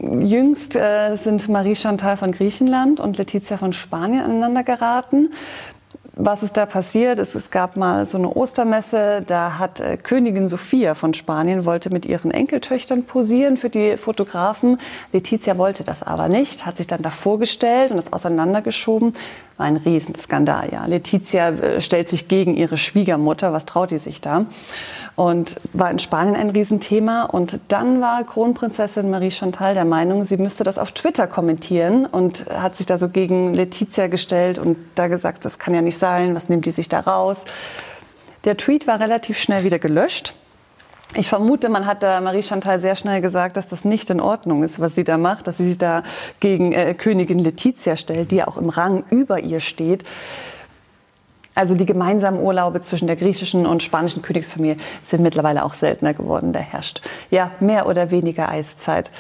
Jüngst 0.00 0.76
äh, 0.76 1.17
sind 1.17 1.49
Marie 1.49 1.75
Chantal 1.75 2.17
von 2.17 2.33
Griechenland 2.33 3.00
und 3.00 3.19
Letizia 3.19 3.59
von 3.59 3.73
Spanien 3.73 4.23
aneinander 4.23 4.62
geraten. 4.62 5.31
was 6.21 6.43
ist 6.43 6.57
da 6.57 6.67
passiert? 6.67 7.21
Es, 7.21 7.35
es, 7.37 7.50
gab 7.50 7.76
mal 7.76 8.05
so 8.05 8.19
eine 8.19 8.35
Ostermesse, 8.35 9.23
da 9.26 9.59
hat 9.59 9.78
äh, 9.81 9.97
Königin 9.97 10.49
Sophia 10.49 10.95
von 10.95 11.14
Spanien 11.14 11.64
wollte 11.64 11.90
mit 11.90 12.07
ihren 12.07 12.33
Enkeltöchtern 12.33 13.05
posieren 13.05 13.57
für 13.57 13.71
die 13.71 13.97
Fotografen. 13.97 14.81
Letizia 15.12 15.57
wollte 15.59 15.85
das 15.85 16.02
aber 16.02 16.28
nicht, 16.28 16.67
hat 16.67 16.76
sich 16.76 16.88
dann 16.88 17.02
davor 17.02 17.38
gestellt 17.38 17.93
und 17.93 17.97
das 17.97 18.12
auseinandergeschoben. 18.12 19.14
War 19.59 19.67
ein 19.67 19.77
Riesenskandal, 19.77 20.71
ja. 20.73 20.87
Letizia 20.87 21.50
äh, 21.50 21.81
stellt 21.81 22.09
sich 22.09 22.29
gegen 22.29 22.57
ihre 22.57 22.77
Schwiegermutter. 22.77 23.53
Was 23.53 23.67
traut 23.67 23.91
die 23.91 23.99
sich 23.99 24.21
da? 24.21 24.47
Und 25.17 25.57
war 25.73 25.91
in 25.91 25.99
Spanien 25.99 26.37
ein 26.37 26.50
Riesenthema. 26.50 27.25
Und 27.25 27.59
dann 27.69 28.00
war 28.00 28.23
Kronprinzessin 28.25 29.11
Marie 29.11 29.33
Chantal 29.33 29.75
der 29.75 29.85
Meinung, 29.85 30.25
sie 30.25 30.37
müsste 30.37 30.62
das 30.65 30.79
auf 30.79 30.93
Twitter 30.93 31.27
kommentieren 31.27 32.07
und 32.07 32.47
hat 32.47 32.77
sich 32.77 32.87
da 32.87 32.99
so 32.99 33.09
gegen 33.09 33.53
Letizia 33.53 34.07
gestellt 34.07 34.59
und 34.59 34.77
da 34.95 35.09
gesagt, 35.09 35.45
das 35.45 35.59
kann 35.59 35.75
ja 35.75 35.83
nicht 35.83 35.99
sein, 35.99 36.35
was 36.37 36.49
nimmt 36.49 36.65
die 36.65 36.71
sich 36.71 36.88
da 36.88 37.00
raus? 37.00 37.45
Der 38.45 38.57
Tweet 38.57 38.87
war 38.87 39.00
relativ 39.00 39.38
schnell 39.38 39.65
wieder 39.65 39.81
gelöscht. 39.81 40.35
Ich 41.15 41.29
vermute, 41.29 41.71
man 41.71 41.87
hat 41.87 42.03
da 42.03 42.21
Marie 42.21 42.43
Chantal 42.43 42.81
sehr 42.81 42.95
schnell 42.95 43.23
gesagt, 43.23 43.57
dass 43.57 43.67
das 43.67 43.85
nicht 43.85 44.11
in 44.11 44.21
Ordnung 44.21 44.62
ist, 44.62 44.79
was 44.79 44.95
sie 44.95 45.05
da 45.05 45.17
macht, 45.17 45.47
dass 45.47 45.57
sie 45.57 45.69
sich 45.69 45.79
da 45.79 46.03
gegen 46.41 46.73
äh, 46.73 46.93
Königin 46.93 47.38
Letizia 47.38 47.97
stellt, 47.97 48.31
die 48.31 48.37
ja 48.37 48.49
auch 48.49 48.59
im 48.59 48.69
Rang 48.69 49.05
über 49.11 49.41
ihr 49.41 49.61
steht. 49.61 50.05
Also 51.59 51.75
die 51.75 51.87
gemeinsamen 51.87 52.41
Urlaube 52.41 52.81
zwischen 52.83 53.09
der 53.09 53.17
griechischen 53.17 53.67
und 53.67 53.83
spanischen 53.83 54.23
Königsfamilie 54.23 54.77
sind 55.05 55.25
mittlerweile 55.25 55.65
auch 55.65 55.75
seltener 55.75 56.15
geworden. 56.15 56.53
Da 56.53 56.61
herrscht 56.61 57.00
ja 57.33 57.50
mehr 57.59 57.88
oder 57.88 58.12
weniger 58.12 58.49
Eiszeit. 58.49 59.11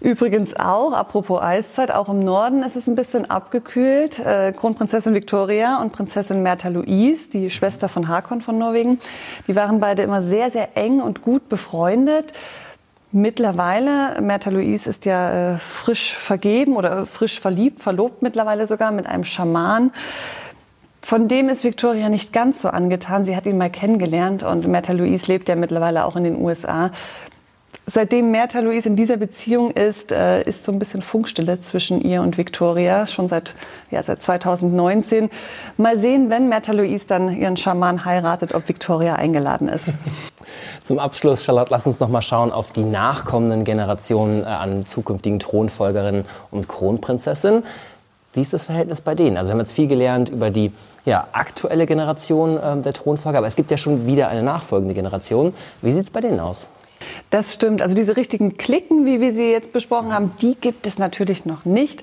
Übrigens 0.00 0.56
auch, 0.56 0.94
apropos 0.94 1.42
Eiszeit, 1.42 1.90
auch 1.90 2.08
im 2.08 2.20
Norden 2.20 2.62
ist 2.62 2.76
es 2.76 2.86
ein 2.86 2.94
bisschen 2.94 3.30
abgekühlt. 3.30 4.18
Äh, 4.20 4.54
Kronprinzessin 4.58 5.12
Victoria 5.12 5.82
und 5.82 5.92
Prinzessin 5.92 6.42
Märtha 6.42 6.70
Louise, 6.70 7.28
die 7.28 7.50
Schwester 7.50 7.90
von 7.90 8.08
Hakon 8.08 8.40
von 8.40 8.56
Norwegen, 8.56 8.98
die 9.46 9.54
waren 9.54 9.78
beide 9.78 10.00
immer 10.00 10.22
sehr, 10.22 10.50
sehr 10.50 10.78
eng 10.78 11.02
und 11.02 11.20
gut 11.20 11.50
befreundet. 11.50 12.32
Mittlerweile, 13.14 14.18
Märtha 14.22 14.48
Louise 14.48 14.88
ist 14.88 15.04
ja 15.04 15.56
äh, 15.56 15.58
frisch 15.58 16.14
vergeben 16.14 16.74
oder 16.74 17.04
frisch 17.04 17.38
verliebt, 17.38 17.82
verlobt 17.82 18.22
mittlerweile 18.22 18.66
sogar 18.66 18.92
mit 18.92 19.04
einem 19.04 19.24
Schaman. 19.24 19.90
Von 21.02 21.28
dem 21.28 21.48
ist 21.48 21.64
Victoria 21.64 22.08
nicht 22.08 22.32
ganz 22.32 22.62
so 22.62 22.68
angetan. 22.68 23.24
Sie 23.24 23.36
hat 23.36 23.44
ihn 23.44 23.58
mal 23.58 23.70
kennengelernt 23.70 24.44
und 24.44 24.66
Märtha 24.68 24.92
Louise 24.92 25.26
lebt 25.26 25.48
ja 25.48 25.56
mittlerweile 25.56 26.04
auch 26.04 26.16
in 26.16 26.24
den 26.24 26.40
USA. 26.40 26.90
Seitdem 27.86 28.30
Märtha 28.30 28.60
Louise 28.60 28.88
in 28.88 28.94
dieser 28.94 29.16
Beziehung 29.16 29.72
ist, 29.72 30.12
äh, 30.12 30.42
ist 30.42 30.64
so 30.64 30.70
ein 30.70 30.78
bisschen 30.78 31.02
Funkstille 31.02 31.60
zwischen 31.60 32.00
ihr 32.00 32.22
und 32.22 32.38
Victoria, 32.38 33.08
schon 33.08 33.26
seit, 33.26 33.54
ja, 33.90 34.00
seit 34.02 34.22
2019. 34.22 35.30
Mal 35.76 35.98
sehen, 35.98 36.30
wenn 36.30 36.48
Märtha 36.48 36.72
Louise 36.72 37.06
dann 37.08 37.36
ihren 37.36 37.56
Schaman 37.56 38.04
heiratet, 38.04 38.54
ob 38.54 38.68
Victoria 38.68 39.16
eingeladen 39.16 39.68
ist. 39.68 39.86
Zum 40.80 41.00
Abschluss, 41.00 41.44
Charlotte, 41.44 41.72
lass 41.72 41.86
uns 41.86 41.98
noch 41.98 42.08
mal 42.08 42.22
schauen 42.22 42.52
auf 42.52 42.70
die 42.70 42.84
nachkommenden 42.84 43.64
Generationen 43.64 44.42
äh, 44.42 44.46
an 44.46 44.86
zukünftigen 44.86 45.40
Thronfolgerinnen 45.40 46.24
und 46.52 46.68
Kronprinzessinnen. 46.68 47.64
Wie 48.32 48.40
ist 48.40 48.52
das 48.52 48.64
Verhältnis 48.64 49.00
bei 49.00 49.14
denen? 49.14 49.36
Also 49.36 49.48
wir 49.48 49.52
haben 49.54 49.60
jetzt 49.60 49.72
viel 49.72 49.88
gelernt 49.88 50.28
über 50.28 50.50
die 50.50 50.72
ja, 51.04 51.28
aktuelle 51.32 51.86
Generation 51.86 52.56
äh, 52.56 52.76
der 52.82 52.92
Thronfolger, 52.92 53.38
aber 53.38 53.46
es 53.46 53.56
gibt 53.56 53.70
ja 53.70 53.76
schon 53.76 54.06
wieder 54.06 54.28
eine 54.28 54.42
nachfolgende 54.42 54.94
Generation. 54.94 55.54
Wie 55.80 55.92
sieht 55.92 56.04
es 56.04 56.10
bei 56.10 56.20
denen 56.20 56.40
aus? 56.40 56.66
Das 57.30 57.54
stimmt. 57.54 57.82
Also 57.82 57.94
diese 57.94 58.16
richtigen 58.16 58.56
Klicken, 58.56 59.04
wie 59.06 59.20
wir 59.20 59.32
sie 59.32 59.50
jetzt 59.50 59.72
besprochen 59.72 60.12
haben, 60.12 60.32
die 60.40 60.54
gibt 60.54 60.86
es 60.86 60.98
natürlich 60.98 61.44
noch 61.44 61.64
nicht. 61.64 62.02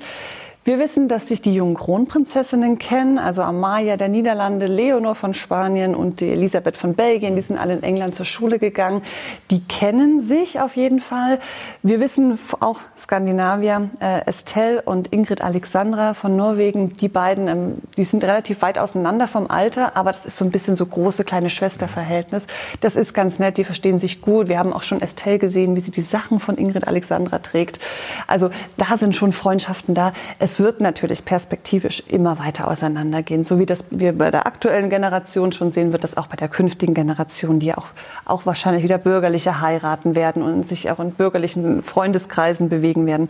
Wir 0.69 0.77
wissen, 0.77 1.07
dass 1.07 1.27
sich 1.27 1.41
die 1.41 1.55
jungen 1.55 1.73
Kronprinzessinnen 1.73 2.77
kennen, 2.77 3.17
also 3.17 3.41
Amalia 3.41 3.97
der 3.97 4.07
Niederlande, 4.07 4.67
Leonor 4.67 5.15
von 5.15 5.33
Spanien 5.33 5.95
und 5.95 6.19
die 6.19 6.29
Elisabeth 6.29 6.77
von 6.77 6.93
Belgien, 6.93 7.35
die 7.35 7.41
sind 7.41 7.57
alle 7.57 7.73
in 7.73 7.81
England 7.81 8.13
zur 8.13 8.27
Schule 8.27 8.59
gegangen. 8.59 9.01
Die 9.49 9.61
kennen 9.61 10.21
sich 10.21 10.59
auf 10.59 10.75
jeden 10.75 10.99
Fall. 10.99 11.39
Wir 11.81 11.99
wissen 11.99 12.37
auch 12.59 12.81
Skandinavier, 12.95 13.89
äh, 13.99 14.27
Estelle 14.27 14.83
und 14.83 15.11
Ingrid 15.11 15.41
Alexandra 15.41 16.13
von 16.13 16.35
Norwegen, 16.35 16.93
die 16.93 17.09
beiden, 17.09 17.47
ähm, 17.47 17.77
die 17.97 18.03
sind 18.03 18.23
relativ 18.23 18.61
weit 18.61 18.77
auseinander 18.77 19.27
vom 19.27 19.49
Alter, 19.49 19.97
aber 19.97 20.11
das 20.11 20.27
ist 20.27 20.37
so 20.37 20.45
ein 20.45 20.51
bisschen 20.51 20.75
so 20.75 20.85
große 20.85 21.23
kleine 21.23 21.49
Schwesterverhältnis. 21.49 22.45
Das 22.79 22.95
ist 22.95 23.15
ganz 23.15 23.39
nett, 23.39 23.57
die 23.57 23.63
verstehen 23.63 23.99
sich 23.99 24.21
gut. 24.21 24.49
Wir 24.49 24.59
haben 24.59 24.71
auch 24.71 24.83
schon 24.83 25.01
Estelle 25.01 25.39
gesehen, 25.39 25.75
wie 25.75 25.79
sie 25.79 25.89
die 25.89 26.03
Sachen 26.03 26.39
von 26.39 26.59
Ingrid 26.59 26.87
Alexandra 26.87 27.39
trägt. 27.39 27.79
Also 28.27 28.51
da 28.77 28.97
sind 28.97 29.15
schon 29.15 29.31
Freundschaften 29.31 29.95
da. 29.95 30.13
Es 30.37 30.58
wird 30.59 30.81
natürlich 30.81 31.25
perspektivisch 31.25 32.03
immer 32.07 32.39
weiter 32.39 32.69
auseinandergehen. 32.69 33.43
So 33.43 33.59
wie 33.59 33.65
das 33.65 33.83
wir 33.89 34.17
bei 34.17 34.31
der 34.31 34.45
aktuellen 34.45 34.89
Generation 34.89 35.51
schon 35.51 35.71
sehen, 35.71 35.91
wird 35.91 36.03
das 36.03 36.17
auch 36.17 36.27
bei 36.27 36.35
der 36.35 36.47
künftigen 36.47 36.93
Generation, 36.93 37.59
die 37.59 37.73
auch, 37.73 37.87
auch 38.25 38.45
wahrscheinlich 38.45 38.83
wieder 38.83 38.97
bürgerliche 38.97 39.61
heiraten 39.61 40.15
werden 40.15 40.43
und 40.43 40.67
sich 40.67 40.91
auch 40.91 40.99
in 40.99 41.11
bürgerlichen 41.11 41.83
Freundeskreisen 41.83 42.69
bewegen 42.69 43.05
werden, 43.05 43.29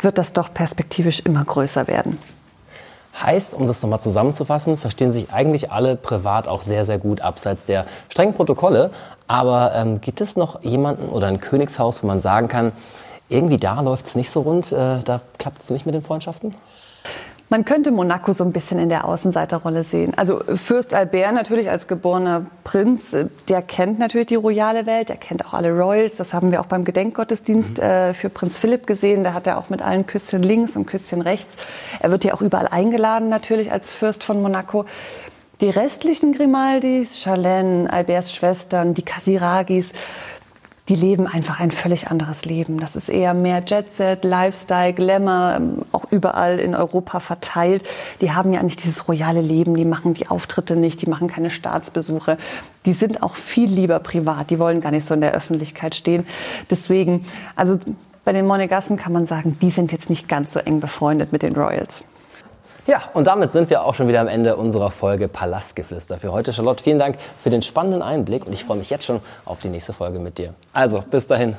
wird 0.00 0.18
das 0.18 0.32
doch 0.32 0.52
perspektivisch 0.52 1.20
immer 1.20 1.44
größer 1.44 1.86
werden. 1.86 2.18
Heißt, 3.22 3.54
um 3.54 3.66
das 3.66 3.82
nochmal 3.82 4.00
zusammenzufassen, 4.00 4.76
verstehen 4.76 5.10
sich 5.10 5.32
eigentlich 5.32 5.72
alle 5.72 5.96
privat 5.96 6.46
auch 6.46 6.60
sehr, 6.60 6.84
sehr 6.84 6.98
gut 6.98 7.22
abseits 7.22 7.64
der 7.64 7.86
strengen 8.10 8.34
Protokolle. 8.34 8.90
Aber 9.26 9.72
ähm, 9.74 10.00
gibt 10.02 10.20
es 10.20 10.36
noch 10.36 10.62
jemanden 10.62 11.08
oder 11.08 11.26
ein 11.28 11.40
Königshaus, 11.40 12.02
wo 12.02 12.06
man 12.06 12.20
sagen 12.20 12.48
kann, 12.48 12.72
irgendwie 13.28 13.56
da 13.56 13.80
läuft 13.80 14.06
es 14.06 14.14
nicht 14.14 14.30
so 14.30 14.40
rund, 14.40 14.72
äh, 14.72 15.02
da 15.04 15.20
klappt 15.38 15.62
es 15.62 15.70
nicht 15.70 15.86
mit 15.86 15.94
den 15.94 16.02
Freundschaften? 16.02 16.54
Man 17.48 17.64
könnte 17.64 17.92
Monaco 17.92 18.32
so 18.32 18.42
ein 18.42 18.52
bisschen 18.52 18.80
in 18.80 18.88
der 18.88 19.04
Außenseiterrolle 19.04 19.84
sehen. 19.84 20.14
Also 20.16 20.40
Fürst 20.56 20.92
Albert 20.92 21.32
natürlich 21.32 21.70
als 21.70 21.86
geborener 21.86 22.46
Prinz, 22.64 23.12
äh, 23.12 23.26
der 23.48 23.62
kennt 23.62 24.00
natürlich 24.00 24.26
die 24.26 24.34
royale 24.34 24.84
Welt, 24.86 25.10
der 25.10 25.16
kennt 25.16 25.46
auch 25.46 25.54
alle 25.54 25.70
Royals. 25.70 26.16
Das 26.16 26.32
haben 26.32 26.50
wir 26.50 26.60
auch 26.60 26.66
beim 26.66 26.84
Gedenkgottesdienst 26.84 27.78
mhm. 27.78 27.82
äh, 27.84 28.14
für 28.14 28.30
Prinz 28.30 28.58
Philipp 28.58 28.88
gesehen. 28.88 29.22
Da 29.22 29.32
hat 29.32 29.46
er 29.46 29.58
auch 29.58 29.68
mit 29.68 29.80
allen 29.80 30.06
Küsschen 30.06 30.42
links 30.42 30.74
und 30.74 30.86
Küsschen 30.86 31.20
rechts. 31.20 31.56
Er 32.00 32.10
wird 32.10 32.24
ja 32.24 32.34
auch 32.34 32.40
überall 32.40 32.66
eingeladen 32.66 33.28
natürlich 33.28 33.70
als 33.70 33.94
Fürst 33.94 34.24
von 34.24 34.42
Monaco. 34.42 34.84
Die 35.60 35.70
restlichen 35.70 36.32
Grimaldis, 36.32 37.20
Charlene, 37.20 37.90
Alberts 37.90 38.34
Schwestern, 38.34 38.92
die 38.92 39.02
Casiragis, 39.02 39.92
die 40.88 40.94
leben 40.94 41.26
einfach 41.26 41.58
ein 41.58 41.70
völlig 41.70 42.08
anderes 42.08 42.44
Leben. 42.44 42.78
Das 42.78 42.94
ist 42.94 43.08
eher 43.08 43.34
mehr 43.34 43.62
Jetset, 43.66 44.24
Lifestyle, 44.24 44.92
Glamour, 44.92 45.54
ähm, 45.56 45.82
auch 45.92 46.04
überall 46.10 46.58
in 46.60 46.74
Europa 46.74 47.20
verteilt. 47.20 47.84
Die 48.20 48.32
haben 48.32 48.52
ja 48.52 48.62
nicht 48.62 48.82
dieses 48.84 49.08
royale 49.08 49.40
Leben, 49.40 49.74
die 49.74 49.84
machen 49.84 50.14
die 50.14 50.28
Auftritte 50.28 50.76
nicht, 50.76 51.02
die 51.02 51.10
machen 51.10 51.26
keine 51.26 51.50
Staatsbesuche. 51.50 52.38
Die 52.84 52.92
sind 52.92 53.22
auch 53.22 53.34
viel 53.34 53.68
lieber 53.68 53.98
privat, 53.98 54.50
die 54.50 54.58
wollen 54.58 54.80
gar 54.80 54.92
nicht 54.92 55.06
so 55.06 55.14
in 55.14 55.20
der 55.20 55.32
Öffentlichkeit 55.32 55.94
stehen. 55.96 56.24
Deswegen, 56.70 57.24
also 57.56 57.80
bei 58.24 58.32
den 58.32 58.46
Monegassen 58.46 58.96
kann 58.96 59.12
man 59.12 59.26
sagen, 59.26 59.58
die 59.60 59.70
sind 59.70 59.90
jetzt 59.90 60.08
nicht 60.08 60.28
ganz 60.28 60.52
so 60.52 60.60
eng 60.60 60.80
befreundet 60.80 61.32
mit 61.32 61.42
den 61.42 61.54
Royals. 61.54 62.04
Ja, 62.86 63.02
und 63.14 63.26
damit 63.26 63.50
sind 63.50 63.68
wir 63.68 63.84
auch 63.84 63.94
schon 63.94 64.06
wieder 64.06 64.20
am 64.20 64.28
Ende 64.28 64.54
unserer 64.54 64.90
Folge 64.90 65.26
Palastgeflüster 65.26 66.18
für 66.18 66.30
heute. 66.30 66.52
Charlotte, 66.52 66.84
vielen 66.84 67.00
Dank 67.00 67.16
für 67.42 67.50
den 67.50 67.62
spannenden 67.62 68.00
Einblick 68.00 68.46
und 68.46 68.52
ich 68.52 68.64
freue 68.64 68.76
mich 68.76 68.90
jetzt 68.90 69.04
schon 69.04 69.20
auf 69.44 69.60
die 69.60 69.68
nächste 69.68 69.92
Folge 69.92 70.20
mit 70.20 70.38
dir. 70.38 70.54
Also, 70.72 71.02
bis 71.10 71.26
dahin. 71.26 71.56